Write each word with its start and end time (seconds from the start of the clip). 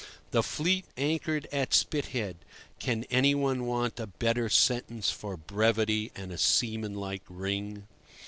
"The 0.31 0.41
fleet 0.41 0.85
anchored 0.97 1.47
at 1.51 1.75
Spithead": 1.75 2.37
can 2.79 3.03
anyone 3.11 3.67
want 3.67 3.99
a 3.99 4.07
better 4.07 4.49
sentence 4.49 5.11
for 5.11 5.37
brevity 5.37 6.11
and 6.15 6.31
seamanlike 6.39 7.21
ring? 7.29 7.85